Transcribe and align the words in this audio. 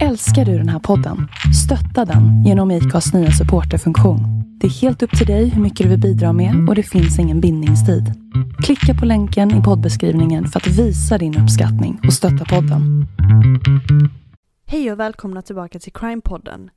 Älskar 0.00 0.44
du 0.44 0.58
den 0.58 0.68
här 0.68 0.78
podden? 0.78 1.28
Stötta 1.64 2.04
den 2.12 2.44
genom 2.44 2.70
IKAs 2.70 3.14
nya 3.14 3.30
supporterfunktion. 3.30 4.20
Det 4.60 4.66
är 4.66 4.70
helt 4.70 5.02
upp 5.02 5.18
till 5.18 5.26
dig 5.26 5.48
hur 5.48 5.62
mycket 5.62 5.84
du 5.84 5.90
vill 5.90 6.00
bidra 6.00 6.32
med 6.32 6.68
och 6.68 6.74
det 6.74 6.82
finns 6.82 7.18
ingen 7.18 7.40
bindningstid. 7.40 8.04
Klicka 8.62 9.00
på 9.00 9.06
länken 9.06 9.50
i 9.60 9.62
poddbeskrivningen 9.62 10.46
för 10.46 10.60
att 10.60 10.66
visa 10.66 11.18
din 11.18 11.38
uppskattning 11.42 12.00
och 12.06 12.12
stötta 12.12 12.44
podden. 12.44 13.06
Hej 14.66 14.92
och 14.92 15.00
välkomna 15.00 15.42
tillbaka 15.42 15.78
till 15.78 15.92
Crime-podden. 15.92 16.70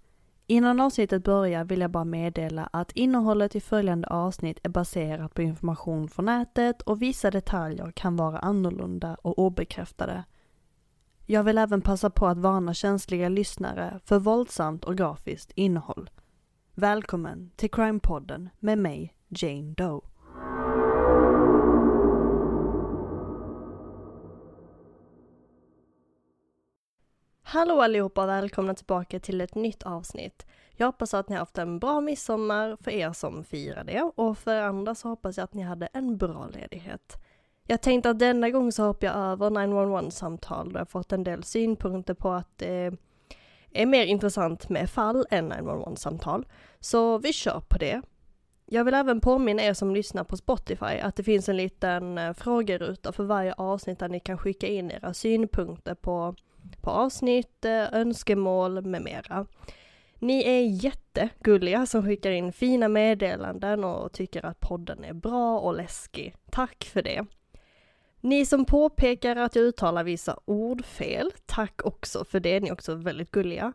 Innan 0.48 0.80
avsnittet 0.80 1.24
börjar 1.24 1.64
vill 1.64 1.82
jag 1.82 1.92
bara 1.92 2.06
meddela 2.06 2.70
att 2.74 2.92
innehållet 2.92 3.56
i 3.56 3.62
följande 3.62 4.08
avsnitt 4.08 4.60
är 4.64 4.70
baserat 4.70 5.34
på 5.34 5.42
information 5.42 6.08
från 6.08 6.26
nätet 6.26 6.82
och 6.82 7.02
vissa 7.02 7.32
detaljer 7.32 7.92
kan 7.96 8.16
vara 8.16 8.40
annorlunda 8.40 9.18
och 9.22 9.40
obekräftade. 9.40 10.24
Jag 11.28 11.44
vill 11.44 11.58
även 11.58 11.82
passa 11.82 12.10
på 12.10 12.28
att 12.28 12.38
varna 12.38 12.74
känsliga 12.74 13.30
lyssnare 13.30 14.00
för 14.04 14.20
våldsamt 14.20 14.84
och 14.84 14.98
grafiskt 14.98 15.52
innehåll. 15.56 16.10
Välkommen 16.74 17.52
till 17.56 17.70
Crime-podden 17.70 18.50
med 18.60 18.78
mig, 18.78 19.14
Jane 19.30 19.74
Doe. 19.74 20.02
Hallå 27.44 27.82
allihopa 27.82 28.24
och 28.24 28.30
välkomna 28.30 28.74
tillbaka 28.74 29.20
till 29.20 29.42
ett 29.42 29.56
nytt 29.56 29.84
avsnitt. 29.84 30.46
Jag 30.72 30.86
hoppas 30.88 31.14
att 31.14 31.30
ni 31.30 31.36
har 31.36 31.40
haft 31.40 31.58
en 31.58 31.80
bra 31.80 32.02
midsommar 32.02 32.78
för 32.82 32.92
er 32.92 33.14
som 33.14 33.44
firar 33.44 33.84
det 33.84 34.12
och 34.16 34.38
för 34.38 34.62
andra 34.62 34.96
så 34.96 35.08
hoppas 35.08 35.38
jag 35.38 35.44
att 35.44 35.54
ni 35.54 35.62
hade 35.62 35.86
en 35.86 36.18
bra 36.18 36.48
ledighet. 36.48 37.25
Jag 37.68 37.82
tänkte 37.82 38.10
att 38.10 38.20
denna 38.20 38.50
gång 38.50 38.72
så 38.72 38.84
hoppar 38.84 39.08
jag 39.08 39.16
över 39.16 39.50
911-samtal 39.50 40.74
då 40.74 40.80
jag 40.80 40.90
fått 40.90 41.12
en 41.12 41.24
del 41.24 41.44
synpunkter 41.44 42.14
på 42.14 42.32
att 42.32 42.58
det 42.58 42.92
är 43.72 43.86
mer 43.86 44.06
intressant 44.06 44.70
med 44.70 44.90
fall 44.90 45.26
än 45.30 45.54
911-samtal. 45.54 46.46
Så 46.80 47.18
vi 47.18 47.34
kör 47.34 47.60
på 47.70 47.78
det. 47.78 48.02
Jag 48.66 48.84
vill 48.84 48.94
även 48.94 49.22
påminna 49.22 49.64
er 49.64 49.74
som 49.74 49.96
lyssnar 49.96 50.24
på 50.24 50.38
Spotify 50.38 50.86
att 50.86 51.16
det 51.16 51.24
finns 51.24 51.50
en 51.50 51.58
liten 51.58 52.18
eh, 52.18 52.34
frågeruta 52.34 53.12
för 53.12 53.24
varje 53.24 53.54
avsnitt 53.54 54.00
där 54.00 54.10
ni 54.10 54.20
kan 54.20 54.38
skicka 54.38 54.68
in 54.68 54.92
era 54.92 55.14
synpunkter 55.14 55.96
på, 55.96 56.36
på 56.82 56.90
avsnitt, 56.90 57.66
eh, 57.66 57.94
önskemål 57.94 58.82
med 58.82 59.02
mera. 59.02 59.46
Ni 60.20 60.44
är 60.44 60.62
jättegulliga 60.62 61.86
som 61.86 62.04
skickar 62.04 62.32
in 62.32 62.54
fina 62.54 62.88
meddelanden 62.88 63.84
och 63.84 64.12
tycker 64.12 64.46
att 64.46 64.60
podden 64.60 65.04
är 65.04 65.14
bra 65.14 65.60
och 65.60 65.76
läskig. 65.76 66.36
Tack 66.52 66.84
för 66.94 67.02
det! 67.02 67.26
Ni 68.26 68.46
som 68.46 68.66
påpekar 68.66 69.36
att 69.36 69.56
jag 69.56 69.66
uttalar 69.66 70.04
vissa 70.04 70.40
ord 70.46 70.86
fel, 70.86 71.32
tack 71.46 71.82
också 71.84 72.26
för 72.26 72.40
det, 72.40 72.60
ni 72.60 72.68
är 72.68 72.74
också 72.74 72.96
väldigt 72.96 73.32
gulliga. 73.32 73.74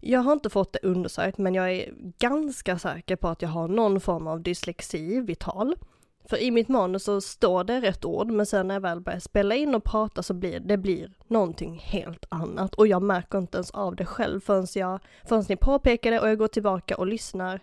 Jag 0.00 0.20
har 0.20 0.32
inte 0.32 0.50
fått 0.50 0.72
det 0.72 0.78
undersökt 0.82 1.38
men 1.38 1.54
jag 1.54 1.72
är 1.72 1.94
ganska 2.18 2.78
säker 2.78 3.16
på 3.16 3.28
att 3.28 3.42
jag 3.42 3.48
har 3.48 3.68
någon 3.68 4.00
form 4.00 4.26
av 4.26 4.40
dyslexi 4.40 5.20
vid 5.20 5.38
tal. 5.38 5.76
För 6.24 6.42
i 6.42 6.50
mitt 6.50 6.68
manus 6.68 7.04
så 7.04 7.20
står 7.20 7.64
det 7.64 7.80
rätt 7.80 8.04
ord 8.04 8.30
men 8.30 8.46
sen 8.46 8.68
när 8.68 8.74
jag 8.74 8.80
väl 8.80 9.00
börjar 9.00 9.20
spela 9.20 9.54
in 9.54 9.74
och 9.74 9.84
prata 9.84 10.22
så 10.22 10.34
blir 10.34 10.60
det 10.60 10.76
blir 10.76 11.12
någonting 11.26 11.78
helt 11.84 12.26
annat 12.28 12.74
och 12.74 12.86
jag 12.86 13.02
märker 13.02 13.38
inte 13.38 13.56
ens 13.56 13.70
av 13.70 13.96
det 13.96 14.06
själv 14.06 14.40
förrän, 14.40 14.66
jag, 14.74 15.00
förrän 15.24 15.44
ni 15.48 15.56
påpekar 15.56 16.10
det 16.10 16.20
och 16.20 16.28
jag 16.28 16.38
går 16.38 16.48
tillbaka 16.48 16.96
och 16.96 17.06
lyssnar 17.06 17.60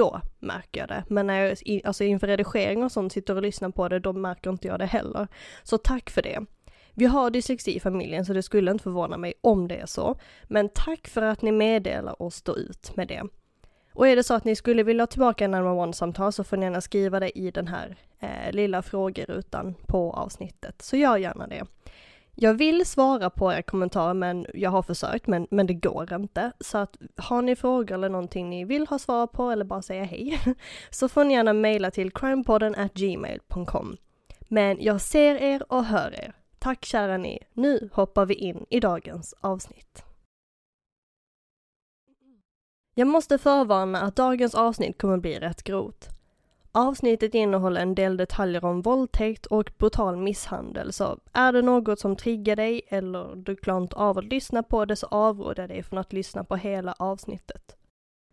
då 0.00 0.20
märker 0.38 0.80
jag 0.80 0.88
det. 0.88 1.04
Men 1.08 1.26
när 1.26 1.40
jag 1.40 1.80
alltså 1.84 2.04
inför 2.04 2.26
redigering 2.26 2.82
och 2.82 2.92
sånt 2.92 3.12
sitter 3.12 3.36
och 3.36 3.42
lyssnar 3.42 3.70
på 3.70 3.88
det, 3.88 3.98
då 3.98 4.12
märker 4.12 4.50
inte 4.50 4.68
jag 4.68 4.78
det 4.78 4.86
heller. 4.86 5.28
Så 5.62 5.78
tack 5.78 6.10
för 6.10 6.22
det. 6.22 6.40
Vi 6.94 7.06
har 7.06 7.30
dyslexi 7.30 7.76
i 7.76 7.80
familjen 7.80 8.24
så 8.24 8.32
det 8.32 8.42
skulle 8.42 8.70
inte 8.70 8.82
förvåna 8.82 9.16
mig 9.16 9.34
om 9.40 9.68
det 9.68 9.76
är 9.76 9.86
så. 9.86 10.16
Men 10.44 10.68
tack 10.68 11.08
för 11.08 11.22
att 11.22 11.42
ni 11.42 11.52
meddelar 11.52 12.22
och 12.22 12.32
står 12.32 12.58
ut 12.58 12.96
med 12.96 13.08
det. 13.08 13.22
Och 13.92 14.08
är 14.08 14.16
det 14.16 14.22
så 14.22 14.34
att 14.34 14.44
ni 14.44 14.56
skulle 14.56 14.82
vilja 14.82 15.02
ha 15.02 15.06
tillbaka 15.06 15.44
en 15.44 15.54
911-samtal 15.54 16.32
så 16.32 16.44
får 16.44 16.56
ni 16.56 16.66
gärna 16.66 16.80
skriva 16.80 17.20
det 17.20 17.38
i 17.38 17.50
den 17.50 17.68
här 17.68 17.96
eh, 18.20 18.52
lilla 18.52 18.82
frågerutan 18.82 19.74
på 19.86 20.12
avsnittet. 20.12 20.82
Så 20.82 20.96
gör 20.96 21.16
gärna 21.16 21.46
det. 21.46 21.64
Jag 22.42 22.54
vill 22.54 22.86
svara 22.86 23.30
på 23.30 23.52
era 23.52 23.62
kommentarer 23.62 24.14
men 24.14 24.46
jag 24.54 24.70
har 24.70 24.82
försökt 24.82 25.26
men, 25.26 25.46
men 25.50 25.66
det 25.66 25.74
går 25.74 26.12
inte. 26.12 26.52
Så 26.60 26.78
att 26.78 26.96
har 27.16 27.42
ni 27.42 27.56
frågor 27.56 27.94
eller 27.94 28.08
någonting 28.08 28.50
ni 28.50 28.64
vill 28.64 28.86
ha 28.86 28.98
svar 28.98 29.26
på 29.26 29.50
eller 29.50 29.64
bara 29.64 29.82
säga 29.82 30.04
hej 30.04 30.40
så 30.90 31.08
får 31.08 31.24
ni 31.24 31.34
gärna 31.34 31.52
mejla 31.52 31.90
till 31.90 32.10
crimepodden 32.10 32.74
at 32.74 32.94
gmail.com. 32.94 33.96
Men 34.48 34.76
jag 34.80 35.00
ser 35.00 35.34
er 35.34 35.72
och 35.72 35.84
hör 35.84 36.14
er. 36.14 36.32
Tack 36.58 36.84
kära 36.84 37.16
ni. 37.16 37.38
Nu 37.52 37.90
hoppar 37.92 38.26
vi 38.26 38.34
in 38.34 38.66
i 38.70 38.80
dagens 38.80 39.34
avsnitt. 39.40 40.04
Jag 42.94 43.08
måste 43.08 43.38
förvarna 43.38 44.00
att 44.00 44.16
dagens 44.16 44.54
avsnitt 44.54 44.98
kommer 44.98 45.18
bli 45.18 45.38
rätt 45.38 45.62
grovt. 45.62 46.19
Avsnittet 46.72 47.34
innehåller 47.34 47.80
en 47.80 47.94
del 47.94 48.16
detaljer 48.16 48.64
om 48.64 48.82
våldtäkt 48.82 49.46
och 49.46 49.72
brutal 49.78 50.16
misshandel, 50.16 50.92
så 50.92 51.18
är 51.32 51.52
det 51.52 51.62
något 51.62 52.00
som 52.00 52.16
triggar 52.16 52.56
dig 52.56 52.82
eller 52.88 53.36
du 53.36 53.56
klarar 53.56 53.82
inte 53.82 53.96
av 53.96 54.18
att 54.18 54.24
lyssna 54.24 54.62
på 54.62 54.84
det 54.84 54.96
så 54.96 55.06
avråder 55.06 55.62
jag 55.62 55.70
dig 55.70 55.82
från 55.82 55.98
att 55.98 56.12
lyssna 56.12 56.44
på 56.44 56.56
hela 56.56 56.94
avsnittet. 56.98 57.76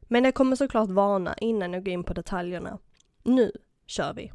Men 0.01 0.23
jag 0.23 0.33
kommer 0.33 0.55
såklart 0.55 0.89
varna 0.89 1.35
innan 1.37 1.73
jag 1.73 1.85
går 1.85 1.93
in 1.93 2.03
på 2.03 2.13
detaljerna. 2.13 2.77
Nu 3.23 3.51
kör 3.87 4.13
vi! 4.13 4.31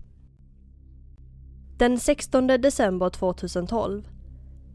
Den 1.79 1.99
16 1.99 2.47
december 2.47 3.11
2012. 3.11 4.09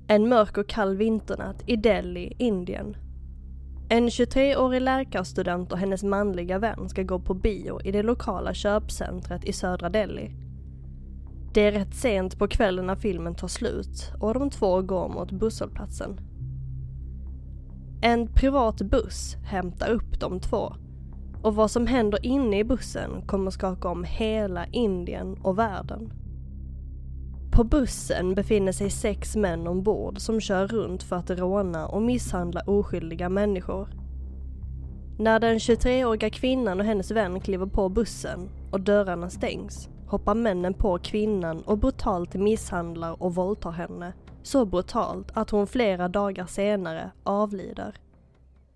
En 0.07 0.29
mörk 0.29 0.57
och 0.57 0.69
kall 0.69 0.97
vinternatt 0.97 1.63
i 1.66 1.75
Delhi, 1.75 2.35
Indien 2.37 2.97
en 3.89 4.09
23-årig 4.09 4.81
läkarstudent 4.81 5.71
och 5.71 5.77
hennes 5.77 6.03
manliga 6.03 6.59
vän 6.59 6.89
ska 6.89 7.03
gå 7.03 7.19
på 7.19 7.33
bio 7.33 7.81
i 7.83 7.91
det 7.91 8.03
lokala 8.03 8.53
köpcentret 8.53 9.43
i 9.43 9.53
södra 9.53 9.89
Delhi. 9.89 10.31
Det 11.53 11.61
är 11.61 11.71
rätt 11.71 11.95
sent 11.95 12.39
på 12.39 12.47
kvällen 12.47 12.87
när 12.87 12.95
filmen 12.95 13.35
tar 13.35 13.47
slut 13.47 14.11
och 14.19 14.33
de 14.33 14.49
två 14.49 14.81
går 14.81 15.09
mot 15.09 15.31
busshållplatsen. 15.31 16.19
En 18.01 18.27
privat 18.27 18.81
buss 18.81 19.35
hämtar 19.45 19.89
upp 19.89 20.19
de 20.19 20.39
två 20.39 20.73
och 21.41 21.55
vad 21.55 21.71
som 21.71 21.87
händer 21.87 22.25
inne 22.25 22.59
i 22.59 22.63
bussen 22.63 23.21
kommer 23.25 23.51
skaka 23.51 23.89
om 23.89 24.03
hela 24.03 24.65
Indien 24.65 25.37
och 25.43 25.59
världen. 25.59 26.13
På 27.57 27.63
bussen 27.63 28.35
befinner 28.35 28.72
sig 28.72 28.90
sex 28.90 29.35
män 29.35 29.68
ombord 29.68 30.19
som 30.19 30.41
kör 30.41 30.68
runt 30.68 31.03
för 31.03 31.16
att 31.16 31.29
råna 31.29 31.88
och 31.88 32.01
misshandla 32.01 32.62
oskyldiga 32.62 33.29
människor. 33.29 33.90
När 35.19 35.40
den 35.40 35.57
23-åriga 35.57 36.29
kvinnan 36.29 36.79
och 36.79 36.85
hennes 36.85 37.12
vän 37.12 37.40
kliver 37.40 37.66
på 37.66 37.90
bussen 37.90 38.50
och 38.72 38.81
dörrarna 38.81 39.29
stängs 39.29 39.90
hoppar 40.07 40.35
männen 40.35 40.73
på 40.73 40.97
kvinnan 40.97 41.62
och 41.62 41.78
brutalt 41.78 42.34
misshandlar 42.34 43.23
och 43.23 43.35
våldtar 43.35 43.72
henne. 43.72 44.13
Så 44.44 44.66
brutalt 44.66 45.31
att 45.34 45.50
hon 45.50 45.67
flera 45.67 46.07
dagar 46.07 46.46
senare 46.46 47.12
avlider. 47.23 47.96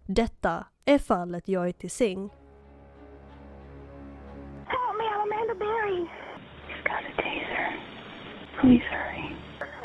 Detta 0.06 0.66
är 0.86 0.98
fallet 0.98 1.48
Jyoti 1.48 1.90
Singh. 1.90 2.34
Help 4.66 4.98
me, 4.98 5.04
I'm 5.04 5.22
Amanda 5.22 5.56
Berry. 5.56 6.00
You've 6.68 6.84
got. 6.84 7.21
Please 8.62 8.82
hurry. 8.92 9.36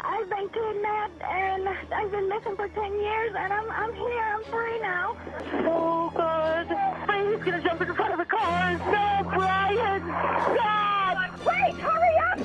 I've 0.04 0.28
been 0.28 0.48
kidnapped 0.50 1.22
and 1.22 1.66
I've 1.66 2.10
been 2.10 2.28
missing 2.28 2.56
for 2.56 2.68
10 2.68 3.00
years 3.00 3.34
and 3.38 3.50
I'm, 3.50 3.70
I'm 3.70 3.94
here. 3.94 4.22
I'm 4.22 4.44
free 4.44 4.80
now. 4.80 5.16
Oh, 5.64 6.12
God. 6.14 6.66
He's 6.66 7.42
going 7.42 7.62
to 7.62 7.66
jump 7.66 7.80
in 7.80 7.94
front 7.94 8.12
of 8.12 8.18
the 8.18 8.26
car. 8.26 8.72
No, 8.74 9.30
Brian. 9.30 10.02
Stop. 10.02 11.46
Wait, 11.46 11.74
hurry 11.80 12.16
up. 12.30 12.38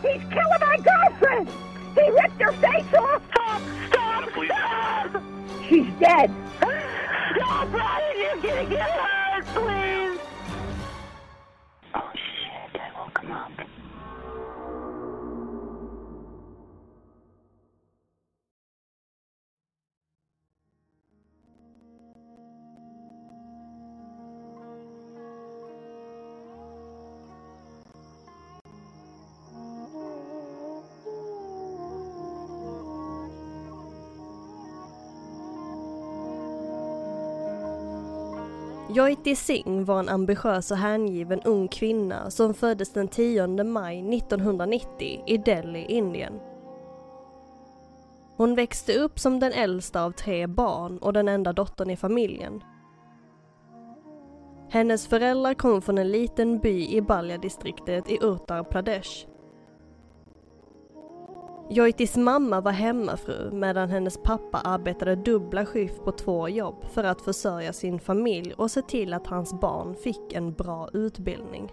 He's 0.00 0.22
killing 0.32 0.60
my 0.60 0.78
girlfriend. 0.78 1.48
He 1.94 2.10
ripped 2.10 2.40
her 2.40 2.52
face 2.52 2.94
off. 2.94 3.22
Stop. 3.30 3.62
Stop. 3.88 4.30
Stop. 4.46 5.22
She's 5.68 5.86
dead. 6.00 6.30
No, 6.62 7.68
Brian, 7.70 8.18
you're 8.18 8.40
going 8.40 8.68
to 8.68 8.74
get 8.74 8.90
hurt. 8.90 9.44
Please. 9.54 10.20
Oh, 11.94 12.10
Joyti 38.94 39.36
Singh 39.36 39.86
var 39.86 39.98
en 39.98 40.08
ambitiös 40.08 40.70
och 40.70 40.76
hängiven 40.76 41.42
ung 41.42 41.68
kvinna 41.68 42.30
som 42.30 42.54
föddes 42.54 42.92
den 42.92 43.08
10 43.08 43.46
maj 43.64 44.16
1990 44.16 45.22
i 45.26 45.36
Delhi, 45.36 45.84
Indien. 45.88 46.40
Hon 48.36 48.54
växte 48.54 48.98
upp 48.98 49.18
som 49.18 49.40
den 49.40 49.52
äldsta 49.52 50.04
av 50.04 50.10
tre 50.10 50.46
barn 50.46 50.98
och 50.98 51.12
den 51.12 51.28
enda 51.28 51.52
dottern 51.52 51.90
i 51.90 51.96
familjen. 51.96 52.64
Hennes 54.70 55.06
föräldrar 55.06 55.54
kom 55.54 55.82
från 55.82 55.98
en 55.98 56.10
liten 56.10 56.58
by 56.58 56.88
i 56.88 57.02
Balja-distriktet 57.02 58.10
i 58.10 58.18
Uttar 58.22 58.62
Pradesh. 58.62 59.26
Joitis 61.68 62.16
mamma 62.16 62.60
var 62.60 62.72
hemmafru 62.72 63.50
medan 63.50 63.90
hennes 63.90 64.18
pappa 64.18 64.58
arbetade 64.58 65.16
dubbla 65.16 65.66
skift 65.66 66.04
på 66.04 66.12
två 66.12 66.48
jobb 66.48 66.84
för 66.84 67.04
att 67.04 67.20
försörja 67.20 67.72
sin 67.72 68.00
familj 68.00 68.54
och 68.54 68.70
se 68.70 68.82
till 68.82 69.14
att 69.14 69.26
hans 69.26 69.60
barn 69.60 69.94
fick 69.94 70.32
en 70.32 70.52
bra 70.52 70.88
utbildning. 70.92 71.72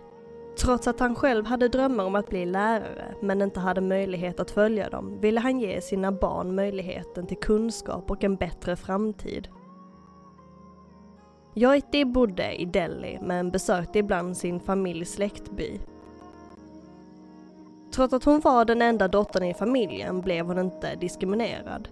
Trots 0.61 0.87
att 0.87 0.99
han 0.99 1.15
själv 1.15 1.45
hade 1.45 1.67
drömmar 1.67 2.03
om 2.05 2.15
att 2.15 2.29
bli 2.29 2.45
lärare 2.45 3.15
men 3.21 3.41
inte 3.41 3.59
hade 3.59 3.81
möjlighet 3.81 4.39
att 4.39 4.51
följa 4.51 4.89
dem 4.89 5.19
ville 5.19 5.39
han 5.39 5.59
ge 5.59 5.81
sina 5.81 6.11
barn 6.11 6.55
möjligheten 6.55 7.27
till 7.27 7.37
kunskap 7.37 8.11
och 8.11 8.23
en 8.23 8.35
bättre 8.35 8.75
framtid. 8.75 9.47
Joiti 11.53 12.05
bodde 12.05 12.53
i 12.61 12.65
Delhi 12.65 13.19
men 13.21 13.51
besökte 13.51 13.99
ibland 13.99 14.37
sin 14.37 14.59
familjs 14.59 15.11
släktby. 15.11 15.79
Trots 17.91 18.13
att 18.13 18.23
hon 18.23 18.39
var 18.39 18.65
den 18.65 18.81
enda 18.81 19.07
dottern 19.07 19.43
i 19.43 19.53
familjen 19.53 20.21
blev 20.21 20.45
hon 20.45 20.59
inte 20.59 20.95
diskriminerad. 20.95 21.87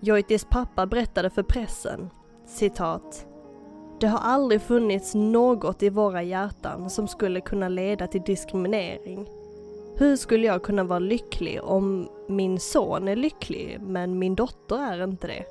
Joitis 0.00 0.44
pappa 0.44 0.86
berättade 0.86 1.30
för 1.30 1.42
pressen, 1.42 2.10
citat 2.46 3.26
det 4.00 4.06
har 4.06 4.18
aldrig 4.18 4.62
funnits 4.62 5.14
något 5.14 5.82
i 5.82 5.88
våra 5.88 6.22
hjärtan 6.22 6.90
som 6.90 7.08
skulle 7.08 7.40
kunna 7.40 7.68
leda 7.68 8.06
till 8.06 8.22
diskriminering. 8.22 9.28
Hur 9.96 10.16
skulle 10.16 10.46
jag 10.46 10.62
kunna 10.62 10.84
vara 10.84 10.98
lycklig 10.98 11.60
om 11.62 12.08
min 12.28 12.60
son 12.60 13.08
är 13.08 13.16
lycklig 13.16 13.78
men 13.80 14.18
min 14.18 14.34
dotter 14.34 14.76
är 14.76 15.04
inte 15.04 15.26
det? 15.26 15.44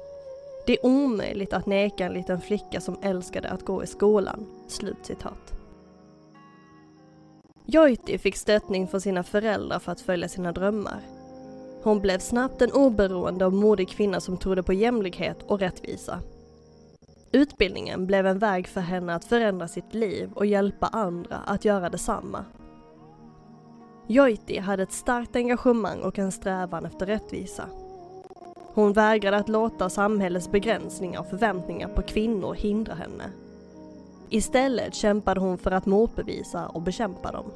Det 0.65 0.73
är 0.73 0.85
omöjligt 0.85 1.53
att 1.53 1.65
neka 1.65 2.05
en 2.05 2.13
liten 2.13 2.41
flicka 2.41 2.81
som 2.81 2.97
älskade 3.01 3.49
att 3.49 3.65
gå 3.65 3.83
i 3.83 3.87
skolan." 3.87 4.45
Slutcitat. 4.67 5.54
Joiti 7.67 8.17
fick 8.17 8.35
stöttning 8.35 8.87
från 8.87 9.01
sina 9.01 9.23
föräldrar 9.23 9.79
för 9.79 9.91
att 9.91 10.01
följa 10.01 10.27
sina 10.27 10.51
drömmar. 10.51 10.99
Hon 11.83 12.01
blev 12.01 12.19
snabbt 12.19 12.61
en 12.61 12.71
oberoende 12.71 13.45
och 13.45 13.53
modig 13.53 13.89
kvinna 13.89 14.19
som 14.19 14.37
trodde 14.37 14.63
på 14.63 14.73
jämlikhet 14.73 15.43
och 15.47 15.59
rättvisa. 15.59 16.19
Utbildningen 17.31 18.07
blev 18.07 18.27
en 18.27 18.39
väg 18.39 18.67
för 18.67 18.81
henne 18.81 19.15
att 19.15 19.25
förändra 19.25 19.67
sitt 19.67 19.93
liv 19.93 20.31
och 20.33 20.45
hjälpa 20.45 20.87
andra 20.87 21.35
att 21.35 21.65
göra 21.65 21.89
detsamma. 21.89 22.45
Joiti 24.07 24.59
hade 24.59 24.83
ett 24.83 24.91
starkt 24.91 25.35
engagemang 25.35 25.99
och 26.01 26.19
en 26.19 26.31
strävan 26.31 26.85
efter 26.85 27.05
rättvisa. 27.05 27.65
Hon 28.73 28.93
vägrade 28.93 29.37
att 29.37 29.49
låta 29.49 29.89
samhällets 29.89 30.51
begränsningar 30.51 31.19
och 31.19 31.29
förväntningar 31.29 31.87
på 31.87 32.01
kvinnor 32.01 32.53
hindra 32.53 32.93
henne. 32.93 33.31
Istället 34.29 34.95
kämpade 34.95 35.39
hon 35.39 35.57
för 35.57 35.71
att 35.71 35.85
motbevisa 35.85 36.67
och 36.67 36.81
bekämpa 36.81 37.31
dem. 37.31 37.51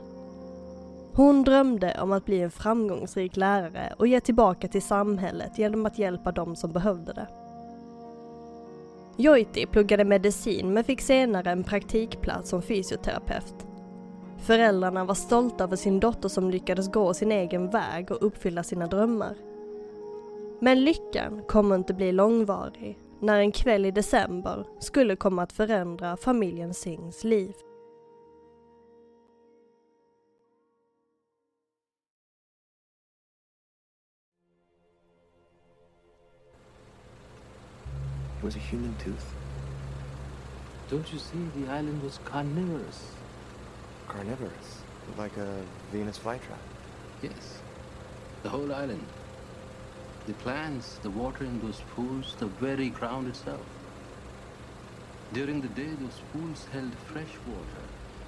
Hon 1.14 1.44
drömde 1.44 1.98
om 2.02 2.12
att 2.12 2.26
bli 2.26 2.42
en 2.42 2.52
framgångsrik 2.52 3.38
lärare 3.38 3.94
och 3.98 4.08
ge 4.08 4.20
tillbaka 4.20 4.68
till 4.68 4.82
samhället 4.82 5.60
genom 5.60 5.86
att 5.86 6.00
hjälpa 6.00 6.32
dem 6.32 6.56
som 6.56 6.72
behövde 6.72 7.14
det. 7.14 7.28
Joiti 9.18 9.66
pluggade 9.66 10.06
medicin 10.06 10.74
men 10.74 10.84
fick 10.84 11.02
senare 11.02 11.52
en 11.52 11.64
praktikplats 11.64 12.50
som 12.50 12.62
fysioterapeut. 12.62 13.56
Föräldrarna 14.38 15.06
var 15.06 15.14
stolta 15.14 15.64
över 15.64 15.76
sin 15.76 16.00
dotter 16.00 16.30
som 16.30 16.50
lyckades 16.50 16.92
gå 16.92 17.14
sin 17.14 17.32
egen 17.32 17.70
väg 17.70 18.12
och 18.12 18.26
uppfylla 18.26 18.64
sina 18.64 18.88
drömmar. 18.88 19.36
Men 20.60 20.84
lyckan 20.84 21.42
kommer 21.48 21.76
inte 21.76 21.94
bli 21.94 22.12
långvarig 22.12 23.00
när 23.22 23.40
en 23.40 23.52
kväll 23.52 23.86
i 23.86 23.92
december 23.92 24.66
skulle 24.80 25.16
komma 25.16 25.44
att 25.44 25.54
förändra 25.54 26.18
familjen 26.18 26.74
Singhs 26.74 27.24
liv. 27.24 27.54
It 38.38 38.46
was 38.46 38.56
a 38.56 38.60
human 38.60 38.96
tooth. 39.04 39.26
Don't 40.90 41.12
you 41.14 41.20
see? 41.20 41.38
The 41.56 41.72
island 41.72 42.02
was 42.02 42.20
carnivorous. 42.26 43.12
Carnivorous. 44.08 44.82
Like 45.18 45.38
a 45.38 45.64
Venus 45.92 46.18
flytrap. 46.18 46.60
Yes. 47.22 47.62
The 48.44 48.50
whole 48.50 48.72
island. 48.72 49.04
The 50.26 50.34
plants, 50.34 51.00
the 51.02 51.10
water 51.10 51.46
in 51.46 51.60
those 51.60 51.82
pools, 51.96 52.36
the 52.40 52.50
very 52.60 52.90
ground 52.90 53.28
itself. 53.28 53.66
During 55.34 55.62
the 55.62 55.82
day, 55.82 55.90
those 56.00 56.22
pools 56.34 56.68
held 56.72 56.92
fresh 57.06 57.38
water, 57.48 57.84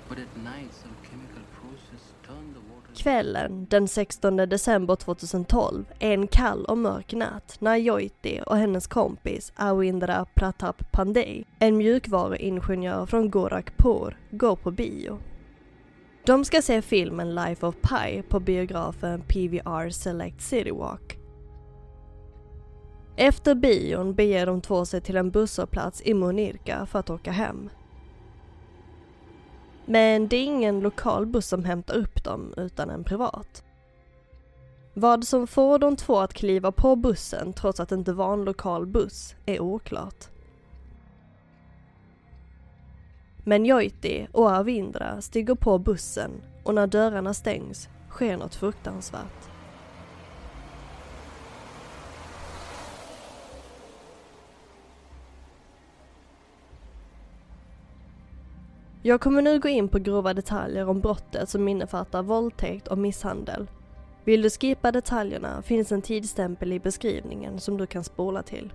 but 0.09 0.17
at 0.17 0.37
night, 0.43 0.73
some 0.73 0.95
chemical 1.03 1.43
process 1.61 2.13
turned 2.27 2.53
the 2.53 2.59
water... 2.59 2.95
Kvällen 2.95 3.65
den 3.69 3.87
16 3.87 4.37
december 4.37 4.95
2012 4.95 5.85
är 5.99 6.13
en 6.13 6.27
kall 6.27 6.65
och 6.65 6.77
mörk 6.77 7.13
natt 7.13 7.57
när 7.59 7.75
Joiti 7.75 8.41
och 8.45 8.57
hennes 8.57 8.87
kompis 8.87 9.51
Awindra 9.55 10.25
Pratap 10.35 10.91
Pandey, 10.91 11.43
en 11.59 11.77
mjukvaruingenjör 11.77 13.05
från 13.05 13.29
Gorakhpur, 13.29 14.17
går 14.31 14.55
på 14.55 14.71
bio. 14.71 15.19
De 16.25 16.45
ska 16.45 16.61
se 16.61 16.81
filmen 16.81 17.35
Life 17.35 17.65
of 17.65 17.75
Pi 17.75 18.21
på 18.29 18.39
biografen 18.39 19.21
PVR 19.21 19.89
Select 19.89 20.41
City 20.41 20.71
Walk. 20.71 21.20
Efter 23.15 23.55
bion 23.55 24.13
beger 24.13 24.45
de 24.45 24.61
två 24.61 24.85
sig 24.85 25.01
till 25.01 25.17
en 25.17 25.31
busshållplats 25.31 26.01
i 26.05 26.13
Monirka 26.13 26.85
för 26.85 26.99
att 26.99 27.09
åka 27.09 27.31
hem. 27.31 27.69
Men 29.85 30.27
det 30.27 30.35
är 30.35 30.43
ingen 30.43 30.79
lokal 30.79 31.25
buss 31.25 31.47
som 31.47 31.65
hämtar 31.65 31.95
upp 31.95 32.23
dem 32.23 32.53
utan 32.57 32.89
en 32.89 33.03
privat. 33.03 33.63
Vad 34.93 35.23
som 35.23 35.47
får 35.47 35.79
de 35.79 35.95
två 35.95 36.19
att 36.19 36.33
kliva 36.33 36.71
på 36.71 36.95
bussen 36.95 37.53
trots 37.53 37.79
att 37.79 37.89
det 37.89 37.95
inte 37.95 38.13
var 38.13 38.33
en 38.33 38.43
lokal 38.43 38.85
buss 38.85 39.35
är 39.45 39.59
oklart. 39.59 40.27
Men 43.43 43.65
Joiti 43.65 44.27
och 44.31 44.49
Avindra 44.49 45.21
stiger 45.21 45.55
på 45.55 45.77
bussen 45.77 46.31
och 46.63 46.75
när 46.75 46.87
dörrarna 46.87 47.33
stängs 47.33 47.89
sker 48.09 48.37
något 48.37 48.55
fruktansvärt. 48.55 49.50
Jag 59.03 59.21
kommer 59.21 59.41
nu 59.41 59.59
gå 59.59 59.69
in 59.69 59.87
på 59.87 59.99
grova 59.99 60.33
detaljer 60.33 60.89
om 60.89 60.99
brottet 60.99 61.49
som 61.49 61.67
innefattar 61.67 62.23
våldtäkt 62.23 62.87
och 62.87 62.97
misshandel. 62.97 63.67
Vill 64.23 64.41
du 64.41 64.49
skippa 64.49 64.91
detaljerna 64.91 65.61
finns 65.61 65.91
en 65.91 66.01
tidsstämpel 66.01 66.73
i 66.73 66.79
beskrivningen 66.79 67.59
som 67.59 67.77
du 67.77 67.87
kan 67.87 68.03
spola 68.03 68.43
till. 68.43 68.73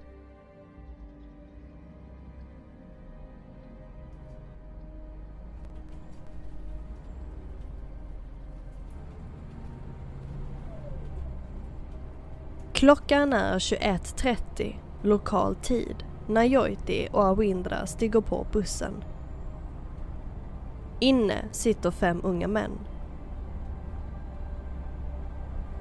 Klockan 12.72 13.32
är 13.32 13.58
21.30 13.58 14.74
lokal 15.02 15.56
tid 15.56 15.96
när 16.28 16.44
Joiti 16.44 17.08
och 17.12 17.24
Awindra 17.24 17.86
stiger 17.86 18.20
på 18.20 18.46
bussen. 18.52 19.04
Inne 21.00 21.44
sitter 21.52 21.90
fem 21.90 22.20
unga 22.24 22.48
män. 22.48 22.78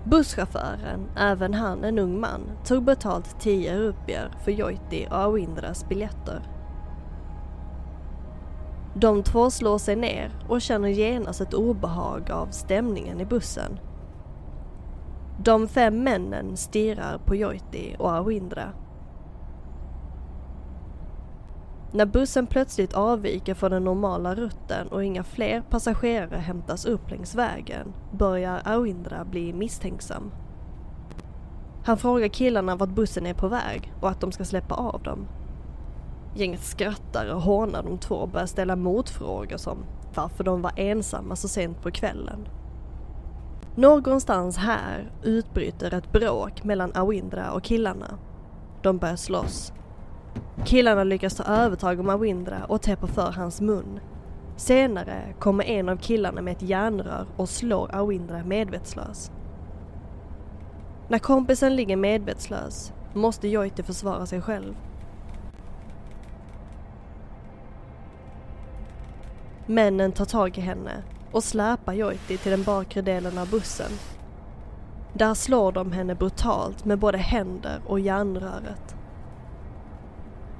Busschauffören, 0.04 1.10
även 1.18 1.54
han 1.54 1.84
en 1.84 2.00
ung 2.00 2.20
man, 2.20 2.42
tog 2.66 2.84
betalt 2.84 3.40
10 3.40 3.78
rupier 3.78 4.32
för 4.44 4.52
Joiti 4.52 5.08
och 5.12 5.18
Awindras 5.18 5.90
biljetter. 5.90 6.42
De 8.94 9.24
två 9.24 9.50
slår 9.52 9.78
sig 9.78 9.96
ner 9.96 10.32
och 10.50 10.62
känner 10.62 10.90
genast 10.90 11.42
ett 11.42 11.54
obehag 11.54 12.32
av 12.32 12.48
stämningen 12.48 13.22
i 13.22 13.26
bussen. 13.26 13.80
De 15.44 15.68
fem 15.68 16.04
männen 16.04 16.58
stirrar 16.58 17.18
på 17.18 17.36
Joiti 17.36 17.96
och 18.00 18.12
Awindra 18.12 18.70
När 21.96 22.06
bussen 22.06 22.48
plötsligt 22.48 22.94
avviker 22.94 23.54
från 23.54 23.72
den 23.72 23.84
normala 23.84 24.36
rutten 24.36 24.88
och 24.88 25.04
inga 25.04 25.24
fler 25.24 25.62
passagerare 25.62 26.38
hämtas 26.38 26.86
upp 26.86 27.12
längs 27.12 27.36
vägen 27.36 27.94
börjar 28.12 28.62
Awindra 28.66 29.25
bli 29.25 29.54
misstänksam. 29.54 30.32
Han 31.86 31.98
frågar 31.98 32.28
killarna 32.28 32.75
vart 32.75 32.90
bussen 32.90 33.25
är 33.25 33.34
på 33.34 33.48
väg 33.48 33.94
och 34.02 34.10
att 34.10 34.22
de 34.22 34.32
ska 34.32 34.46
släppa 34.46 34.75
av 34.75 35.04
dem. 35.04 35.28
Gänget 36.36 36.64
skrattar 36.64 37.34
och 37.34 37.42
hånar 37.42 37.84
de 37.84 37.98
två 37.98 38.16
och 38.16 38.30
börjar 38.30 38.48
ställa 38.48 38.75
motfrågor 38.75 39.58
som 39.58 39.78
varför 40.16 40.44
de 40.44 40.62
var 40.62 40.72
ensamma 40.75 41.36
så 41.36 41.48
sent 41.48 41.82
på 41.82 41.92
kvällen. 41.92 42.48
Någonstans 43.75 44.58
här 44.58 45.12
utbryter 45.24 45.94
ett 45.94 46.12
bråk 46.12 46.64
mellan 46.64 46.92
Awindra 46.96 47.52
och 47.52 47.64
killarna. 47.64 48.18
De 48.82 48.98
börjar 48.98 49.16
slåss. 49.16 49.74
Killarna 50.65 51.04
lyckas 51.04 51.36
ta 51.36 51.44
övertag 51.44 52.00
om 52.00 52.10
Awindra 52.10 52.65
och 52.65 52.82
täpper 52.82 53.08
för 53.08 53.32
hans 53.32 53.62
mun. 53.62 54.00
Senare 54.56 55.34
kommer 55.39 55.63
en 55.63 55.89
av 55.89 55.98
killarna 55.98 56.42
med 56.42 56.51
ett 56.51 56.62
järnrör 56.62 57.25
och 57.38 57.50
slår 57.50 57.96
Awindra 57.96 58.44
medvetslös. 58.44 59.32
När 61.08 61.20
kompisen 61.20 61.75
ligger 61.75 61.96
medvetslös 61.96 62.94
måste 63.13 63.48
Jojti 63.48 63.84
försvara 63.84 64.25
sig 64.25 64.42
själv. 64.42 64.75
Männen 69.65 70.12
tar 70.12 70.25
tag 70.25 70.58
i 70.58 70.62
henne 70.62 71.04
och 71.32 71.44
släpar 71.44 71.94
Jojti 71.94 72.38
till 72.38 72.51
den 72.51 72.63
bakre 72.63 73.01
delen 73.01 73.38
av 73.38 73.50
bussen. 73.50 73.92
Där 75.13 75.34
slår 75.34 75.72
de 75.72 75.92
henne 75.92 76.15
brutalt 76.15 76.86
med 76.86 77.00
både 77.00 77.18
händer 77.18 77.82
och 77.86 78.00
järnröret. 78.00 78.95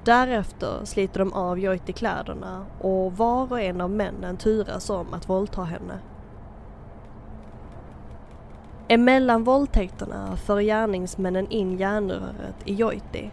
Därefter 0.06 0.86
sliter 0.86 1.20
de 1.20 1.34
av 1.34 1.60
Jojti 1.60 1.94
kläderna 1.94 2.66
och 2.82 3.18
var 3.18 3.52
och 3.52 3.62
en 3.62 3.82
av 3.82 3.90
männen 3.90 4.38
turas 4.38 4.90
om 4.90 5.14
att 5.14 5.30
våldta 5.30 5.64
henne. 5.64 6.00
Emellan 8.88 9.44
våldtäkterna 9.44 10.38
för 10.38 10.62
gärningsmännen 10.62 11.48
in 11.48 11.78
järnröret 11.78 12.56
i 12.66 12.74
Jojti. 12.74 13.32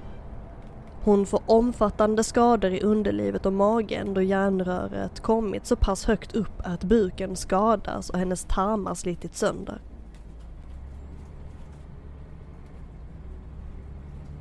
Hon 1.04 1.26
får 1.26 1.40
omfattande 1.46 2.24
skador 2.24 2.70
i 2.70 2.80
underlivet 2.80 3.46
och 3.46 3.52
magen 3.52 4.14
då 4.14 4.22
järnröret 4.22 5.20
kommit 5.20 5.66
så 5.66 5.76
pass 5.76 6.04
högt 6.04 6.36
upp 6.36 6.60
att 6.64 6.84
buken 6.84 7.36
skadas 7.36 8.10
och 8.10 8.18
hennes 8.18 8.44
tarmar 8.44 8.94
slitits 8.94 9.38
sönder. 9.38 9.80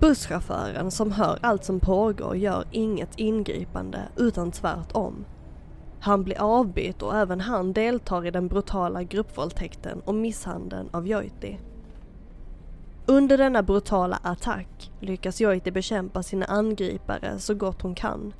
Busschauffören 0.01 0.91
som 0.91 1.11
hör 1.11 1.39
allt 1.41 1.63
som 1.63 1.79
pågår 1.79 2.37
gör 2.37 2.65
inget 2.71 3.19
ingripande 3.19 3.99
utan 4.17 4.51
tvärtom. 4.51 5.25
Han 5.99 6.23
blir 6.23 6.41
avbytt 6.41 7.01
och 7.01 7.17
även 7.17 7.41
han 7.41 7.73
deltar 7.73 8.25
i 8.25 8.31
den 8.31 8.47
brutala 8.47 9.03
gruppvåldtäkten 9.03 10.01
och 10.05 10.15
misshandeln 10.15 10.89
av 10.91 11.07
Joiti. 11.07 11.59
Under 13.05 13.37
denna 13.37 13.63
brutala 13.63 14.19
attack 14.23 14.91
lyckas 14.99 15.41
Joiti 15.41 15.71
bekämpa 15.71 16.23
sina 16.23 16.45
angripare 16.45 17.39
så 17.39 17.53
gott 17.53 17.81
hon 17.81 17.95
kan. 17.95 18.33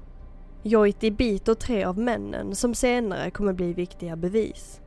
Joiti 0.63 1.12
biter 1.12 1.53
tre 1.53 1.84
av 1.84 1.98
männen 1.98 2.56
som 2.56 2.75
senare 2.75 3.32
kommer 3.32 3.53
bli 3.53 3.74
viktiga 3.74 4.15
bevis. 4.15 4.81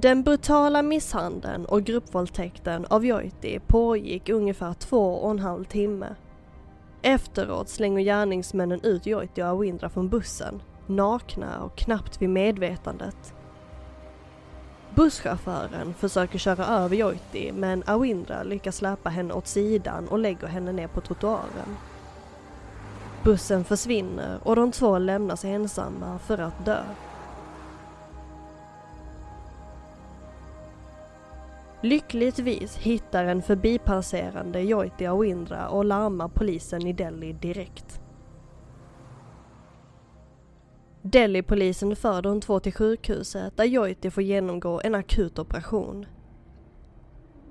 Den 0.00 0.22
brutala 0.22 0.82
misshandeln 0.82 1.64
och 1.64 1.84
gruppvåldtäkten 1.84 2.86
av 2.86 3.06
Joiti 3.06 3.60
pågick 3.66 4.28
ungefär 4.28 4.74
två 4.74 5.14
och 5.14 5.30
en 5.30 5.38
halv 5.38 5.64
timme. 5.64 6.14
Efteråt 7.02 7.68
slänger 7.68 8.02
gärningsmännen 8.02 8.80
ut 8.82 9.06
Joiti 9.06 9.42
och 9.42 9.46
Awindra 9.46 9.88
från 9.88 10.08
bussen, 10.08 10.62
nakna 10.86 11.62
och 11.62 11.76
knappt 11.76 12.22
vid 12.22 12.28
medvetandet. 12.28 13.34
Busschauffören 14.94 15.94
försöker 15.94 16.38
köra 16.38 16.66
över 16.66 16.96
Joiti 16.96 17.52
men 17.52 17.82
Awindra 17.86 18.42
lyckas 18.42 18.76
släpa 18.76 19.10
henne 19.10 19.34
åt 19.34 19.46
sidan 19.46 20.08
och 20.08 20.18
lägger 20.18 20.46
henne 20.46 20.72
ner 20.72 20.88
på 20.88 21.00
trottoaren. 21.00 21.76
Bussen 23.22 23.64
försvinner 23.64 24.38
och 24.42 24.56
de 24.56 24.72
två 24.72 24.98
lämnas 24.98 25.44
ensamma 25.44 26.18
för 26.18 26.38
att 26.38 26.64
dö. 26.64 26.82
Lyckligtvis 31.82 32.76
hittar 32.76 33.24
en 33.24 33.42
förbipasserande 33.42 34.60
Jojti 34.60 35.06
Awindra 35.06 35.68
och 35.68 35.84
larmar 35.84 36.28
polisen 36.28 36.86
i 36.86 36.92
Delhi 36.92 37.32
direkt. 37.32 38.00
Delhi-polisen 41.02 41.96
för 41.96 42.22
de 42.22 42.40
två 42.40 42.60
till 42.60 42.72
sjukhuset 42.72 43.56
där 43.56 43.64
Jojti 43.64 44.10
får 44.10 44.22
genomgå 44.22 44.80
en 44.84 44.94
akut 44.94 45.38
operation. 45.38 46.06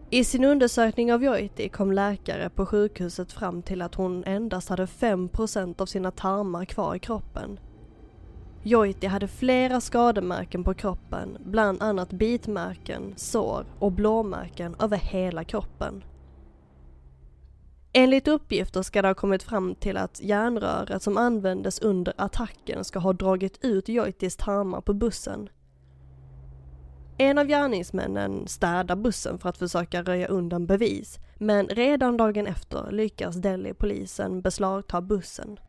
I 0.10 0.24
sin 0.24 0.44
undersökning 0.44 1.14
av 1.14 1.24
Jojti 1.24 1.70
kom 1.70 1.92
läkare 1.92 2.50
på 2.50 2.66
sjukhuset 2.66 3.32
fram 3.32 3.62
till 3.62 3.82
att 3.82 3.96
hon 3.96 4.24
endast 4.24 4.70
hade 4.70 4.86
5% 4.86 5.82
av 5.82 5.86
sina 5.86 6.12
tarmar 6.12 6.66
kvar 6.66 6.96
i 6.96 7.00
kroppen. 7.00 7.60
Jojti 8.64 9.08
hade 9.08 9.28
flera 9.28 9.82
skademärken 9.82 10.64
på 10.64 10.74
kroppen, 10.74 11.38
bland 11.46 11.82
annat 11.82 12.10
bitmärken, 12.10 13.14
sår 13.16 13.66
och 13.80 13.92
blåmärken 13.92 14.76
över 14.80 14.98
hela 14.98 15.44
kroppen. 15.44 16.04
Enligt 17.94 18.28
uppgifter 18.28 18.82
ska 18.82 19.02
det 19.02 19.08
ha 19.08 19.16
kommit 19.16 19.44
fram 19.44 19.76
till 19.76 19.98
att 19.98 20.22
järnröret 20.22 21.04
som 21.04 21.18
användes 21.18 21.80
under 21.80 22.14
attacken 22.18 22.84
ska 22.84 23.00
ha 23.00 23.14
dragit 23.14 23.66
ut 23.66 23.90
Jojtis 23.90 24.36
tarmar 24.38 24.82
på 24.82 24.94
bussen. 24.94 25.50
En 27.18 27.38
av 27.38 27.48
gärningsmännen 27.48 28.48
städar 28.48 28.96
bussen 28.96 29.40
för 29.40 29.50
att 29.50 29.58
försöka 29.58 30.04
röja 30.04 30.28
undan 30.28 30.66
bevis, 30.66 31.20
men 31.38 31.68
redan 31.68 32.18
dagen 32.18 32.48
efter 32.48 32.92
lyckas 32.92 33.36
Delhi-polisen 33.36 34.42
beslagta 34.42 35.02
bussen. 35.02 35.60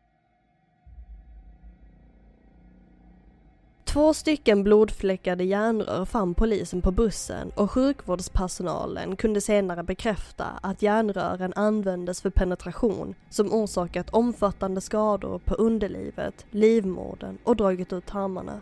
Två 3.98 4.14
stycken 4.14 4.64
blodfläckade 4.64 5.44
järnrör 5.44 6.04
fann 6.04 6.34
polisen 6.34 6.82
på 6.82 6.90
bussen 6.90 7.50
och 7.54 7.70
sjukvårdspersonalen 7.70 9.16
kunde 9.16 9.40
senare 9.40 9.82
bekräfta 9.82 10.44
att 10.62 10.82
järnrören 10.82 11.52
användes 11.56 12.22
för 12.22 12.30
penetration 12.30 13.14
som 13.30 13.52
orsakat 13.52 14.10
omfattande 14.10 14.80
skador 14.80 15.38
på 15.38 15.54
underlivet, 15.54 16.46
livmodern 16.50 17.38
och 17.44 17.56
dragit 17.56 17.92
ut 17.92 18.06
tarmarna. 18.06 18.60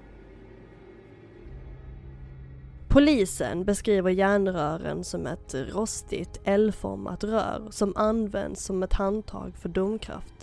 Polisen 2.88 3.64
beskriver 3.64 4.10
järnrören 4.10 5.04
som 5.04 5.26
ett 5.26 5.54
rostigt 5.54 6.40
L-format 6.44 7.24
rör 7.24 7.68
som 7.70 7.92
används 7.96 8.64
som 8.64 8.82
ett 8.82 8.92
handtag 8.92 9.56
för 9.56 9.68
domkraft. 9.68 10.35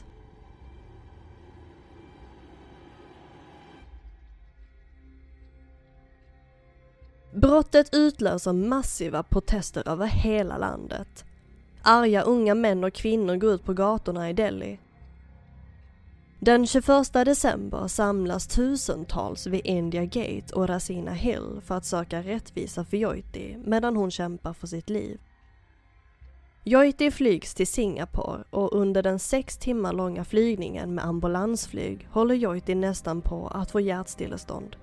Brottet 7.36 7.96
utlöser 7.96 8.54
massiva 8.54 9.24
protester 9.24 9.88
över 9.90 10.06
hela 10.06 10.58
landet. 10.58 11.26
Arga 11.82 12.22
unga 12.22 12.56
män 12.56 12.84
och 12.84 12.94
kvinnor 12.94 13.36
går 13.36 13.54
ut 13.54 13.66
på 13.66 13.74
gatorna 13.74 14.30
i 14.30 14.34
Delhi. 14.34 14.80
Den 16.40 16.68
21 16.68 17.14
december 17.14 17.88
samlas 17.88 18.48
tusentals 18.48 19.48
vid 19.48 19.62
India 19.64 20.06
Gate 20.06 20.54
och 20.56 20.68
Rasina 20.68 21.12
Hill 21.12 21.62
för 21.66 21.76
att 21.76 21.86
söka 21.86 22.22
rättvisa 22.22 22.86
för 22.86 22.98
Jojti 22.98 23.58
medan 23.66 23.96
hon 23.96 24.12
kämpar 24.12 24.54
för 24.54 24.68
sitt 24.68 24.90
liv. 24.90 25.20
Jojti 26.64 27.12
flygs 27.12 27.54
till 27.56 27.68
Singapore 27.68 28.44
och 28.50 28.74
under 28.74 29.04
den 29.04 29.20
sex 29.20 29.58
timmar 29.58 29.94
långa 29.94 30.26
flygningen 30.26 30.96
med 30.96 31.06
ambulansflyg 31.06 32.08
håller 32.12 32.36
Jojti 32.36 32.76
nästan 32.76 33.22
på 33.22 33.48
att 33.48 33.72
få 33.72 33.80
hjärtstillestånd. 33.80 34.76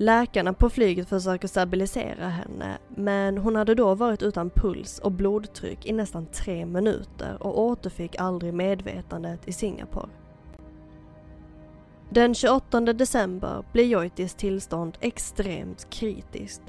Läkarna 0.00 0.52
på 0.52 0.70
flyget 0.70 1.08
försöker 1.08 1.48
stabilisera 1.48 2.28
henne 2.28 2.78
men 2.88 3.38
hon 3.38 3.56
hade 3.56 3.74
då 3.74 3.94
varit 3.94 4.22
utan 4.22 4.50
puls 4.50 4.98
och 4.98 5.12
blodtryck 5.12 5.86
i 5.86 5.92
nästan 5.92 6.26
tre 6.26 6.66
minuter 6.66 7.36
och 7.40 7.60
återfick 7.60 8.16
aldrig 8.18 8.54
medvetandet 8.54 9.48
i 9.48 9.52
Singapore. 9.52 10.08
Den 12.10 12.34
28 12.34 12.80
december 12.80 13.64
blir 13.72 13.84
Joitis 13.84 14.34
tillstånd 14.34 14.98
extremt 15.00 15.90
kritiskt. 15.90 16.62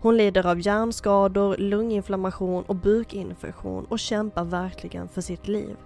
Hon 0.00 0.16
lider 0.16 0.46
av 0.46 0.60
hjärnskador, 0.60 1.56
lunginflammation 1.56 2.64
och 2.64 2.76
bukinfektion 2.76 3.84
och 3.84 3.98
kämpar 3.98 4.44
verkligen 4.44 5.08
för 5.08 5.20
sitt 5.20 5.48
liv. 5.48 5.76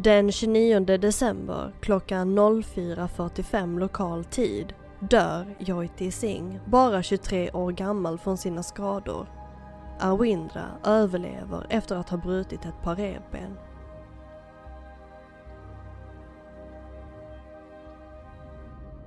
Den 0.00 0.32
29 0.32 0.98
december 0.98 1.72
klockan 1.80 2.38
04.45 2.38 3.78
lokal 3.78 4.24
tid 4.24 4.74
dör 5.00 5.56
Jojti 5.58 6.10
Singh, 6.10 6.56
bara 6.66 7.02
23 7.02 7.50
år 7.50 7.72
gammal 7.72 8.18
från 8.18 8.38
sina 8.38 8.62
skador. 8.62 9.26
Arwindra 9.98 10.64
överlever 10.84 11.66
efter 11.70 11.96
att 11.96 12.08
ha 12.08 12.16
brutit 12.16 12.64
ett 12.64 12.82
par 12.82 12.96
revben. 12.96 13.58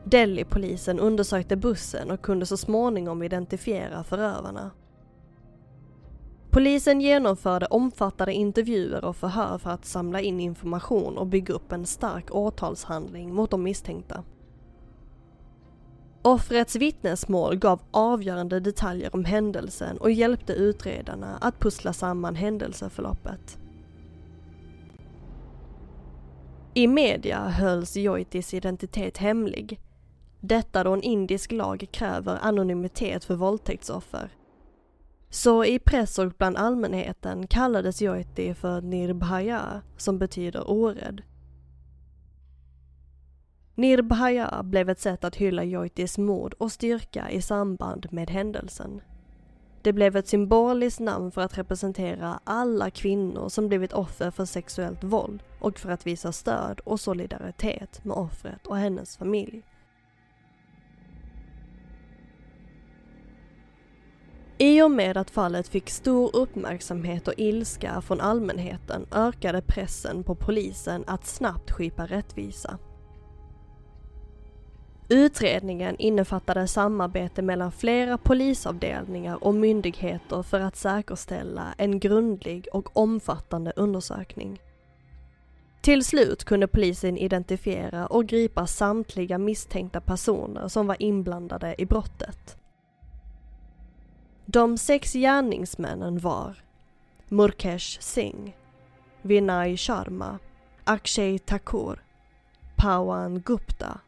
Delhi-polisen 0.04 1.00
undersökte 1.00 1.56
bussen 1.56 2.12
och 2.12 2.22
kunde 2.22 2.46
så 2.46 2.58
småningom 2.58 3.24
identifiera 3.24 4.04
förövarna. 4.04 4.72
Polisen 6.52 7.02
genomförde 7.02 7.66
omfattande 7.66 8.34
intervjuer 8.34 9.06
och 9.06 9.16
förhör 9.16 9.58
för 9.58 9.70
att 9.70 9.86
samla 9.86 10.22
in 10.22 10.40
information 10.40 11.18
och 11.18 11.28
bygga 11.28 11.54
upp 11.54 11.72
en 11.72 11.86
stark 11.86 12.36
åtalshandling 12.36 13.34
mot 13.34 13.52
de 13.52 13.64
misstänkta. 13.64 14.24
Offrets 16.22 16.76
vittnesmål 16.76 17.56
gav 17.56 17.82
avgörande 17.92 18.60
detaljer 18.60 19.16
om 19.16 19.26
händelsen 19.26 19.98
och 19.98 20.12
hjälpte 20.12 20.54
utredarna 20.54 21.38
att 21.42 21.60
pussla 21.60 21.94
samman 21.94 22.36
händelseförloppet. 22.36 23.58
I 26.74 26.88
media 26.88 27.40
hölls 27.40 27.96
Joitis 27.96 28.54
identitet 28.54 29.18
hemlig. 29.18 29.80
Detta 30.40 30.84
då 30.84 30.94
en 30.94 31.02
indisk 31.02 31.52
lag 31.52 31.88
kräver 31.92 32.38
anonymitet 32.42 33.24
för 33.24 33.36
våldtäktsoffer. 33.36 34.30
Så 35.34 35.66
i 35.66 35.80
press 35.80 36.20
och 36.20 36.32
bland 36.38 36.58
allmänheten 36.58 37.48
kallades 37.48 38.02
Joiti 38.02 38.54
för 38.54 38.82
Nirbhaya, 38.82 39.82
som 39.98 40.20
betyder 40.20 40.72
orädd. 40.72 41.22
Nirbhaya 43.76 44.64
blev 44.64 44.90
ett 44.90 45.00
sätt 45.00 45.24
att 45.24 45.36
hylla 45.36 45.64
Joitis 45.64 46.18
mod 46.18 46.54
och 46.54 46.72
styrka 46.72 47.30
i 47.30 47.42
samband 47.42 48.08
med 48.12 48.30
händelsen. 48.30 49.02
Det 49.82 49.94
blev 49.94 50.16
ett 50.16 50.28
symboliskt 50.28 51.00
namn 51.00 51.32
för 51.32 51.42
att 51.42 51.58
representera 51.58 52.40
alla 52.44 52.90
kvinnor 52.90 53.50
som 53.50 53.68
blivit 53.68 53.94
offer 53.94 54.32
för 54.32 54.46
sexuellt 54.46 55.04
våld 55.04 55.44
och 55.60 55.80
för 55.80 55.90
att 55.90 56.08
visa 56.08 56.32
stöd 56.32 56.80
och 56.80 57.00
solidaritet 57.00 58.06
med 58.06 58.18
offret 58.18 58.68
och 58.68 58.78
hennes 58.78 59.18
familj. 59.18 59.64
I 64.62 64.82
och 64.82 64.92
med 64.92 65.18
att 65.18 65.32
fallet 65.32 65.68
fick 65.68 65.90
stor 65.90 66.36
uppmärksamhet 66.36 67.28
och 67.28 67.34
ilska 67.38 68.02
från 68.02 68.22
allmänheten 68.22 69.06
ökade 69.12 69.62
pressen 69.62 70.24
på 70.24 70.36
polisen 70.36 71.04
att 71.08 71.26
snabbt 71.26 71.72
skipa 71.72 72.06
rättvisa. 72.06 72.78
Utredningen 75.10 75.96
innefattade 76.00 76.68
samarbete 76.68 77.42
mellan 77.42 77.72
flera 77.72 78.18
polisavdelningar 78.18 79.44
och 79.44 79.54
myndigheter 79.54 80.44
för 80.44 80.60
att 80.60 80.76
säkerställa 80.76 81.74
en 81.78 82.00
grundlig 82.00 82.68
och 82.74 82.98
omfattande 82.98 83.74
undersökning. 83.76 84.62
Till 85.82 86.06
slut 86.06 86.44
kunde 86.44 86.68
polisen 86.68 87.18
identifiera 87.18 88.08
och 88.08 88.26
gripa 88.26 88.68
samtliga 88.68 89.38
misstänkta 89.38 90.02
personer 90.02 90.68
som 90.68 90.88
var 90.88 90.96
inblandade 91.00 91.76
i 91.78 91.86
brottet. 91.86 92.61
De 94.54 94.78
sex 94.78 95.14
gärningsmännen 95.14 96.20
var 96.20 96.64
Murkesh 97.28 98.00
Singh, 98.00 98.52
Vinay 99.22 99.78
Sharma, 99.78 100.40
Akshay 100.84 101.40
Thakur, 101.40 102.04
Pawan 102.76 103.42
Gupta 103.42 104.00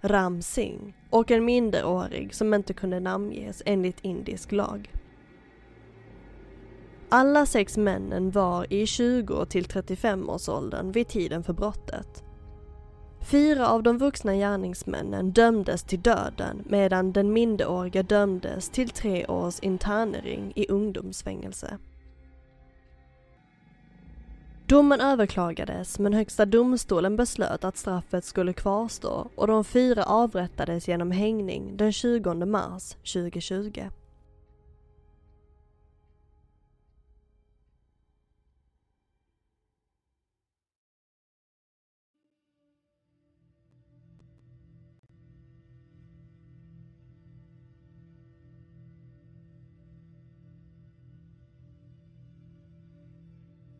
Ram 0.00 0.42
Singh 0.42 0.94
och 1.10 1.30
en 1.30 1.44
minderårig 1.44 2.34
som 2.34 2.54
inte 2.54 2.74
kunde 2.74 3.00
namnges 3.00 3.62
enligt 3.66 4.00
indisk 4.00 4.52
lag. 4.52 4.92
Alla 7.08 7.46
sex 7.46 7.76
männen 7.76 8.30
var 8.30 8.72
i 8.72 8.86
20 8.86 9.46
till 9.46 9.64
35 9.64 10.30
årsåldern 10.30 10.92
vid 10.92 11.08
tiden 11.08 11.42
för 11.42 11.52
brottet. 11.52 12.24
Fyra 13.24 13.68
av 13.68 13.82
de 13.82 13.98
vuxna 13.98 14.34
gärningsmännen 14.34 15.32
dömdes 15.32 15.82
till 15.82 16.00
döden 16.00 16.64
medan 16.66 17.12
den 17.12 17.32
minderåriga 17.32 18.02
dömdes 18.02 18.68
till 18.68 18.88
tre 18.88 19.26
års 19.26 19.60
internering 19.60 20.52
i 20.56 20.68
ungdomsfängelse. 20.68 21.78
Domen 24.66 25.00
överklagades 25.00 25.98
men 25.98 26.12
Högsta 26.12 26.46
domstolen 26.46 27.16
beslöt 27.16 27.64
att 27.64 27.76
straffet 27.76 28.24
skulle 28.24 28.52
kvarstå 28.52 29.30
och 29.34 29.46
de 29.46 29.64
fyra 29.64 30.04
avrättades 30.04 30.88
genom 30.88 31.10
hängning 31.10 31.76
den 31.76 31.92
20 31.92 32.34
mars 32.34 32.90
2020. 32.90 33.82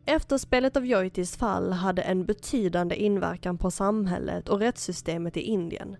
Efterspelet 0.07 0.77
av 0.77 0.85
Joitis 0.85 1.37
fall 1.37 1.71
hade 1.71 2.01
en 2.01 2.25
betydande 2.25 2.95
inverkan 2.95 3.57
på 3.57 3.71
samhället 3.71 4.49
och 4.49 4.59
rättssystemet 4.59 5.37
i 5.37 5.41
Indien. 5.41 5.97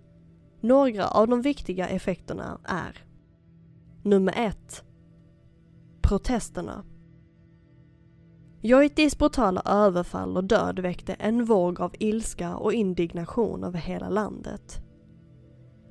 Några 0.62 1.08
av 1.08 1.28
de 1.28 1.42
viktiga 1.42 1.88
effekterna 1.88 2.60
är 2.64 3.06
Nummer 4.04 4.34
1. 4.38 4.84
Protesterna. 6.02 6.84
Joitis 8.62 9.18
brutala 9.18 9.62
överfall 9.66 10.38
och 10.38 10.44
död 10.44 10.80
väckte 10.80 11.14
en 11.14 11.46
våg 11.46 11.82
av 11.82 11.96
ilska 12.00 12.56
och 12.56 12.74
indignation 12.74 13.64
över 13.64 13.80
hela 13.80 14.10
landet. 14.10 14.85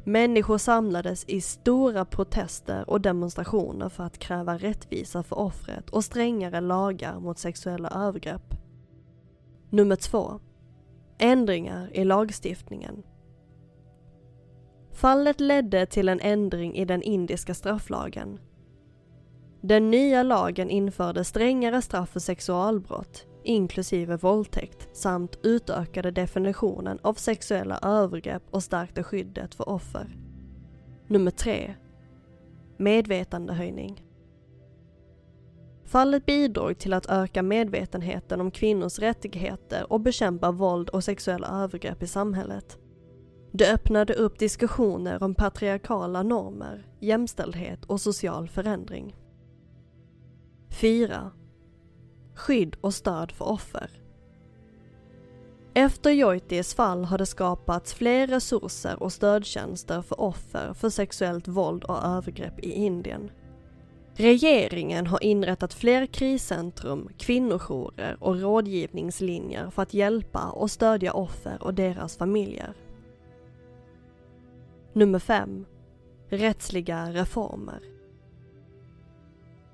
Människor 0.07 0.59
samlades 0.59 1.25
i 1.29 1.41
stora 1.41 2.05
protester 2.05 2.91
och 2.91 3.01
demonstrationer 3.01 3.89
för 3.89 4.05
att 4.05 4.19
kräva 4.19 4.57
rättvisa 4.57 5.23
för 5.23 5.39
offret 5.39 5.91
och 5.91 6.05
strängare 6.05 6.61
lagar 6.61 7.21
mot 7.21 7.39
sexuella 7.39 7.89
övergrepp. 7.89 8.55
Nummer 9.71 9.97
två. 9.97 10.41
Ändringar 11.19 11.91
i 11.97 12.05
lagstiftningen. 12.05 13.03
Fallet 14.93 15.41
ledde 15.41 15.87
till 15.87 16.09
en 16.09 16.21
ändring 16.21 16.75
i 16.75 16.85
den 16.85 17.03
indiska 17.03 17.55
strafflagen. 17.55 18.39
Den 19.61 19.91
nya 19.91 20.23
lagen 20.23 20.71
införde 20.71 21.25
strängare 21.25 21.83
straff 21.83 22.11
för 22.11 22.21
sexualbrott, 22.21 23.27
inklusive 23.45 24.17
våldtäkt, 24.17 24.89
samt 24.93 25.39
utökade 25.43 26.11
definitionen 26.11 26.99
av 27.03 27.15
sexuella 27.15 27.79
övergrepp 27.83 28.43
och 28.51 28.63
stärkte 28.63 29.03
skyddet 29.03 29.55
för 29.55 29.69
offer. 29.69 30.17
Nummer 31.07 31.31
3. 31.31 31.75
Medvetandehöjning. 32.77 34.05
Fallet 35.85 36.27
bidrog 36.27 36.79
till 36.79 36.93
att 36.93 37.11
öka 37.11 37.43
medvetenheten 37.43 38.41
om 38.41 38.51
kvinnors 38.51 38.99
rättigheter 38.99 39.93
och 39.93 40.01
bekämpa 40.01 40.51
våld 40.51 40.89
och 40.89 41.05
sexuella 41.05 41.49
övergrepp 41.49 42.03
i 42.03 42.07
samhället. 42.07 42.79
Det 43.53 43.73
öppnade 43.73 44.15
upp 44.15 44.39
diskussioner 44.39 45.23
om 45.23 45.35
patriarkala 45.35 46.23
normer, 46.23 46.87
jämställdhet 47.01 47.85
och 47.85 48.01
social 48.01 48.49
förändring. 48.49 49.17
4 50.71 51.31
skydd 52.35 52.77
och 52.81 52.95
stöd 52.95 53.33
för 53.33 53.49
offer. 53.49 53.91
Efter 55.75 56.11
Joitis 56.11 56.75
fall 56.75 57.05
har 57.05 57.19
det 57.19 57.27
skapats 57.27 57.95
fler 57.95 58.27
resurser 58.27 59.03
och 59.03 59.13
stödtjänster 59.13 60.03
för 60.03 60.21
offer 60.21 60.75
för 60.75 60.91
sexuellt 60.91 61.49
våld 61.49 61.85
och 61.85 62.05
övergrepp 62.05 62.59
i 62.65 62.73
Indien. 62.73 63.31
Regeringen 64.17 65.07
har 65.07 65.23
inrättat 65.25 65.75
fler 65.75 66.07
kriscentrum, 66.07 67.09
kvinnojourer 67.19 68.17
och 68.21 68.41
rådgivningslinjer 68.41 69.71
för 69.71 69.83
att 69.83 69.95
hjälpa 69.95 70.51
och 70.51 70.71
stödja 70.71 71.13
offer 71.13 71.63
och 71.63 71.75
deras 71.75 72.17
familjer. 72.17 72.75
Nummer 74.93 75.19
5. 75.19 75.67
Rättsliga 76.29 77.13
reformer. 77.13 77.94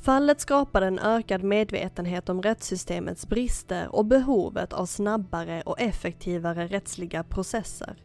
Fallet 0.00 0.40
skapade 0.40 0.86
en 0.86 0.98
ökad 0.98 1.42
medvetenhet 1.42 2.28
om 2.28 2.42
rättssystemets 2.42 3.28
brister 3.28 3.94
och 3.94 4.06
behovet 4.06 4.72
av 4.72 4.86
snabbare 4.86 5.62
och 5.66 5.80
effektivare 5.80 6.66
rättsliga 6.66 7.24
processer. 7.24 7.96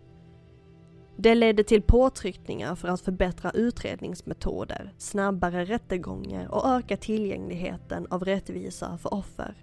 Det 1.18 1.36
ledde 1.36 1.64
till 1.64 1.82
påtryckningar 1.82 2.76
för 2.76 2.88
att 2.88 3.02
förbättra 3.02 3.52
utredningsmetoder, 3.52 4.94
snabbare 4.98 5.66
rättegångar 5.66 6.48
och 6.48 6.70
öka 6.70 6.98
tillgängligheten 6.98 8.08
av 8.10 8.24
rättvisa 8.24 8.98
för 8.98 9.14
offer. 9.14 9.56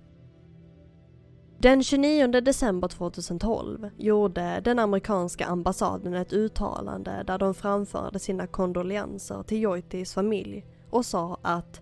Den 1.59 1.83
29 1.83 2.27
december 2.27 2.88
2012 2.88 3.90
gjorde 3.97 4.61
den 4.64 4.79
amerikanska 4.79 5.47
ambassaden 5.47 6.14
ett 6.14 6.33
uttalande 6.33 7.25
där 7.27 7.38
de 7.38 7.55
framförde 7.55 8.18
sina 8.18 8.47
kondolenser 8.47 9.42
till 9.42 9.61
Joitis 9.61 10.14
familj 10.14 10.64
och 10.90 11.07
sa 11.07 11.38
att 11.42 11.82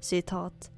citat. 0.00 0.70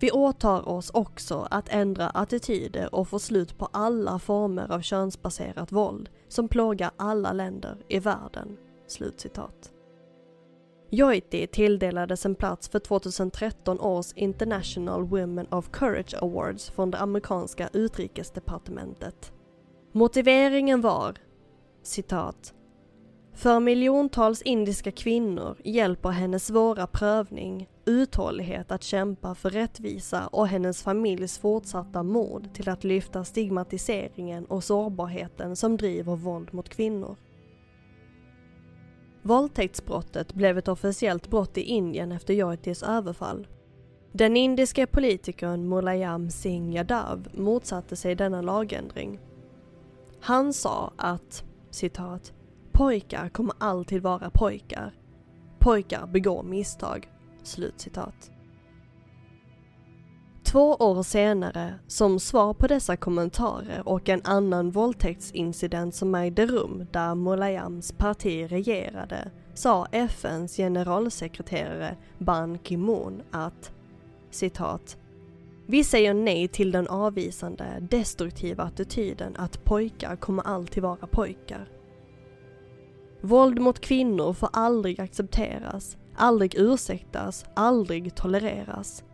Vi 0.00 0.10
åtar 0.10 0.68
oss 0.68 0.90
också 0.90 1.48
att 1.50 1.68
ändra 1.68 2.08
attityder 2.08 2.94
och 2.94 3.08
få 3.08 3.18
slut 3.18 3.58
på 3.58 3.68
alla 3.72 4.18
former 4.18 4.72
av 4.72 4.80
könsbaserat 4.80 5.72
våld 5.72 6.08
som 6.28 6.48
plågar 6.48 6.90
alla 6.96 7.32
länder 7.32 7.76
i 7.88 7.98
världen. 7.98 8.56
Slutcitat. 8.86 9.72
Joiti 10.90 11.46
tilldelades 11.46 12.26
en 12.26 12.34
plats 12.34 12.68
för 12.68 12.78
2013 12.78 13.80
års 13.80 14.12
International 14.14 15.04
Women 15.04 15.46
of 15.50 15.70
Courage 15.70 16.14
Awards 16.20 16.70
från 16.70 16.90
det 16.90 16.98
amerikanska 16.98 17.68
utrikesdepartementet. 17.72 19.32
Motiveringen 19.92 20.80
var 20.80 21.14
citat 21.82 22.54
för 23.34 23.60
miljontals 23.60 24.42
indiska 24.42 24.92
kvinnor 24.92 25.56
hjälper 25.64 26.08
hennes 26.08 26.46
svåra 26.46 26.86
prövning, 26.86 27.68
uthållighet 27.84 28.72
att 28.72 28.82
kämpa 28.82 29.34
för 29.34 29.50
rättvisa 29.50 30.26
och 30.26 30.48
hennes 30.48 30.82
familjs 30.82 31.38
fortsatta 31.38 32.02
mod 32.02 32.54
till 32.54 32.68
att 32.68 32.84
lyfta 32.84 33.24
stigmatiseringen 33.24 34.44
och 34.44 34.64
sårbarheten 34.64 35.56
som 35.56 35.76
driver 35.76 36.16
våld 36.16 36.54
mot 36.54 36.68
kvinnor. 36.68 37.16
Våldtäktsbrottet 39.22 40.34
blev 40.34 40.58
ett 40.58 40.68
officiellt 40.68 41.30
brott 41.30 41.58
i 41.58 41.60
Indien 41.60 42.12
efter 42.12 42.34
Joitis 42.34 42.82
överfall. 42.82 43.46
Den 44.12 44.36
indiske 44.36 44.86
politikern 44.86 45.68
Mulayam 45.68 46.30
Singh 46.30 46.76
Yadav 46.76 47.28
motsatte 47.34 47.96
sig 47.96 48.14
denna 48.14 48.42
lagändring. 48.42 49.20
Han 50.20 50.52
sa 50.52 50.92
att, 50.96 51.44
citat, 51.70 52.32
pojkar 52.72 53.28
kommer 53.28 53.54
alltid 53.58 54.02
vara 54.02 54.30
pojkar. 54.30 54.94
Pojkar 55.58 56.06
begår 56.06 56.42
misstag. 56.42 57.08
Slutcitat. 57.42 58.30
Två 60.44 60.74
år 60.74 61.02
senare, 61.02 61.74
som 61.86 62.20
svar 62.20 62.54
på 62.54 62.66
dessa 62.66 62.96
kommentarer 62.96 63.88
och 63.88 64.08
en 64.08 64.20
annan 64.24 64.70
våldtäktsincident 64.70 65.94
som 65.94 66.14
ägde 66.14 66.46
rum 66.46 66.86
där 66.92 67.14
Mulayams 67.14 67.92
parti 67.92 68.52
regerade, 68.52 69.30
sa 69.54 69.86
FNs 69.92 70.56
generalsekreterare 70.56 71.96
Ban 72.18 72.58
Ki-Moon 72.58 73.22
att 73.30 73.72
citat 74.30 74.96
vi 75.66 75.84
säger 75.84 76.14
nej 76.14 76.48
till 76.48 76.72
den 76.72 76.88
avvisande, 76.88 77.64
destruktiva 77.80 78.64
attityden 78.64 79.36
att 79.36 79.64
pojkar 79.64 80.16
kommer 80.16 80.42
alltid 80.42 80.82
vara 80.82 81.06
pojkar. 81.06 81.68
Våld 83.24 83.60
mot 83.60 83.80
kvinnor 83.80 84.32
får 84.32 84.48
aldrig 84.52 85.00
accepteras, 85.00 85.96
aldrig 86.16 86.54
ursäktas, 86.54 87.44
aldrig 87.54 88.14
tolereras. 88.14 89.04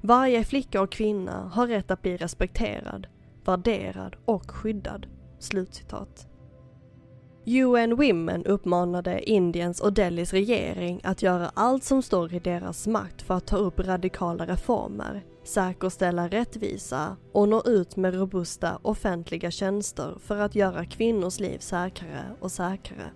Varje 0.00 0.44
flicka 0.44 0.82
och 0.82 0.92
kvinna 0.92 1.50
har 1.52 1.66
rätt 1.66 1.90
att 1.90 2.02
bli 2.02 2.16
respekterad, 2.16 3.06
värderad 3.44 4.16
och 4.24 4.50
skyddad." 4.50 5.06
Slutcitat. 5.38 6.28
UN 7.46 7.96
Women 7.96 8.44
uppmanade 8.46 9.30
Indiens 9.30 9.80
och 9.80 9.92
Delhis 9.92 10.32
regering 10.32 11.00
att 11.04 11.22
göra 11.22 11.50
allt 11.54 11.84
som 11.84 12.02
står 12.02 12.34
i 12.34 12.38
deras 12.38 12.86
makt 12.86 13.22
för 13.22 13.34
att 13.34 13.46
ta 13.46 13.56
upp 13.56 13.80
radikala 13.80 14.46
reformer, 14.46 15.24
säkerställa 15.44 16.28
rättvisa 16.28 17.16
och 17.32 17.48
nå 17.48 17.62
ut 17.66 17.96
med 17.96 18.14
robusta 18.14 18.78
offentliga 18.82 19.50
tjänster 19.50 20.16
för 20.20 20.38
att 20.38 20.54
göra 20.54 20.84
kvinnors 20.84 21.40
liv 21.40 21.58
säkrare 21.58 22.24
och 22.40 22.52
säkrare. 22.52 23.10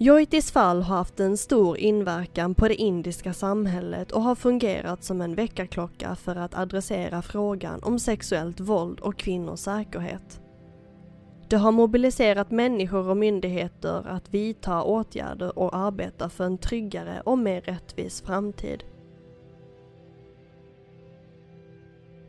Joitis 0.00 0.50
fall 0.50 0.82
har 0.82 0.96
haft 0.96 1.20
en 1.20 1.36
stor 1.36 1.78
inverkan 1.78 2.54
på 2.54 2.68
det 2.68 2.74
indiska 2.74 3.32
samhället 3.32 4.12
och 4.12 4.22
har 4.22 4.34
fungerat 4.34 5.04
som 5.04 5.20
en 5.20 5.34
väckarklocka 5.34 6.16
för 6.16 6.36
att 6.36 6.58
adressera 6.58 7.22
frågan 7.22 7.82
om 7.82 7.98
sexuellt 7.98 8.60
våld 8.60 9.00
och 9.00 9.18
kvinnors 9.18 9.60
säkerhet. 9.60 10.40
Det 11.48 11.56
har 11.56 11.72
mobiliserat 11.72 12.50
människor 12.50 13.08
och 13.08 13.16
myndigheter 13.16 14.08
att 14.08 14.34
vidta 14.34 14.82
åtgärder 14.82 15.58
och 15.58 15.76
arbeta 15.76 16.28
för 16.28 16.44
en 16.44 16.58
tryggare 16.58 17.22
och 17.24 17.38
mer 17.38 17.60
rättvis 17.60 18.22
framtid. 18.22 18.84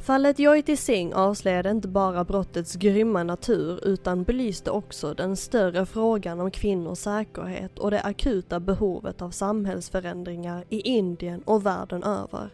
Fallet 0.09 0.39
Jyoti 0.39 0.77
Singh 0.77 1.17
avslöjade 1.17 1.69
inte 1.69 1.87
bara 1.87 2.23
brottets 2.23 2.75
grymma 2.75 3.23
natur 3.23 3.79
utan 3.87 4.23
belyste 4.23 4.71
också 4.71 5.13
den 5.13 5.35
större 5.35 5.85
frågan 5.85 6.39
om 6.39 6.51
kvinnors 6.51 6.97
säkerhet 6.97 7.79
och 7.79 7.91
det 7.91 8.01
akuta 8.01 8.59
behovet 8.59 9.21
av 9.21 9.29
samhällsförändringar 9.29 10.65
i 10.69 10.81
Indien 10.81 11.41
och 11.41 11.65
världen 11.65 12.03
över. 12.03 12.49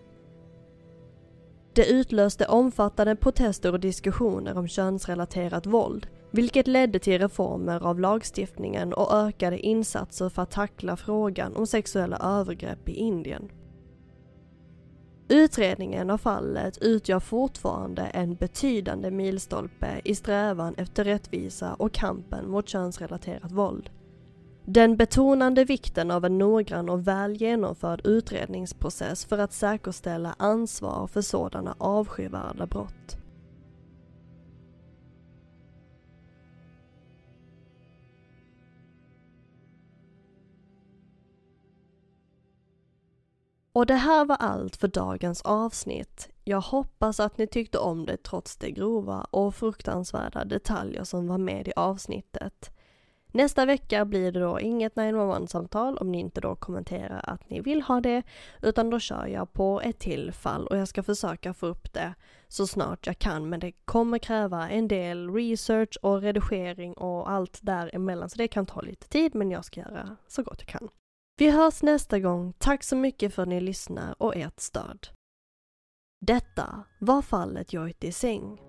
Det 1.74 1.92
utlöste 1.92 2.46
omfattande 2.46 3.16
protester 3.16 3.72
och 3.72 3.80
diskussioner 3.80 4.58
om 4.58 4.68
könsrelaterat 4.68 5.66
våld, 5.66 6.08
vilket 6.32 6.68
ledde 6.68 7.00
till 7.00 7.20
reformer 7.22 7.84
av 7.84 8.00
lagstiftningen 8.00 8.94
och 8.94 9.14
ökade 9.14 9.60
insatser 9.60 10.30
för 10.30 10.42
att 10.42 10.52
tackla 10.52 10.98
frågan 10.98 11.56
om 11.56 11.68
sexuella 11.68 12.18
övergrepp 12.18 12.90
i 12.90 12.94
Indien. 12.94 13.50
Utredningen 15.28 16.10
av 16.10 16.18
fallet 16.18 16.78
utgör 16.82 17.20
fortfarande 17.20 18.02
en 18.02 18.36
betydande 18.36 19.12
milstolpe 19.12 20.02
i 20.04 20.16
strävan 20.16 20.76
efter 20.78 21.04
rättvisa 21.04 21.74
och 21.74 21.94
kampen 21.94 22.50
mot 22.50 22.70
könsrelaterat 22.70 23.52
våld. 23.52 23.90
Den 24.66 24.98
betonande 24.98 25.64
vikten 25.64 26.12
av 26.12 26.26
en 26.26 26.38
noggrann 26.38 26.90
och 26.90 27.08
väl 27.08 27.34
genomförd 27.34 28.02
utredningsprocess 28.08 29.26
för 29.26 29.38
att 29.38 29.54
säkerställa 29.54 30.36
ansvar 30.40 31.08
för 31.08 31.22
sådana 31.22 31.76
avskyvärda 31.78 32.66
brott. 32.66 33.18
Och 43.76 43.86
det 43.86 43.96
här 43.96 44.26
var 44.26 44.36
allt 44.36 44.76
för 44.76 44.88
dagens 44.88 45.42
avsnitt. 45.42 46.30
Jag 46.44 46.62
hoppas 46.62 47.20
att 47.20 47.38
ni 47.38 47.48
tyckte 47.48 47.78
om 47.78 48.06
det 48.06 48.24
trots 48.24 48.58
de 48.58 48.72
grova 48.72 49.28
och 49.32 49.56
fruktansvärda 49.56 50.46
detaljer 50.46 51.04
som 51.04 51.28
var 51.28 51.38
med 51.38 51.68
i 51.68 51.72
avsnittet. 51.76 52.72
Nästa 53.32 53.66
vecka 53.66 54.06
blir 54.06 54.32
det 54.32 54.40
då 54.40 54.60
inget 54.60 54.96
911-samtal 54.96 55.98
om 55.98 56.12
ni 56.12 56.20
inte 56.20 56.42
då 56.42 56.56
kommenterar 56.56 57.22
att 57.24 57.50
ni 57.50 57.62
vill 57.62 57.82
ha 57.82 58.02
det, 58.02 58.24
utan 58.62 58.90
då 58.90 59.00
kör 59.00 59.26
jag 59.26 59.54
på 59.54 59.82
ett 59.82 60.00
till 60.00 60.32
fall 60.32 60.68
och 60.68 60.78
jag 60.78 60.88
ska 60.88 61.04
försöka 61.04 61.54
få 61.54 61.66
upp 61.66 61.94
det 61.94 62.14
så 62.48 62.68
snart 62.68 63.08
jag 63.08 63.20
kan, 63.20 63.50
men 63.50 63.60
det 63.60 63.72
kommer 63.72 64.18
kräva 64.18 64.70
en 64.70 64.88
del 64.88 65.34
research 65.34 65.98
och 66.02 66.22
redigering 66.22 66.94
och 66.94 67.32
allt 67.32 67.60
däremellan, 67.62 68.30
så 68.30 68.38
det 68.38 68.48
kan 68.48 68.66
ta 68.66 68.82
lite 68.82 69.08
tid, 69.08 69.36
men 69.36 69.52
jag 69.52 69.66
ska 69.66 69.80
göra 69.80 70.18
så 70.28 70.44
gott 70.44 70.60
jag 70.60 70.68
kan. 70.68 70.90
Vi 71.38 71.50
hörs 71.50 71.84
nästa 71.84 72.20
gång. 72.20 72.54
Tack 72.58 72.84
så 72.84 72.96
mycket 72.96 73.34
för 73.34 73.42
att 73.42 73.48
ni 73.48 73.62
lyssnar 73.62 74.22
och 74.22 74.36
ert 74.36 74.60
stöd. 74.60 75.08
Detta 76.22 76.84
var 77.00 77.22
fallet 77.22 77.74
Jyoti 77.74 78.12
Singh. 78.12 78.65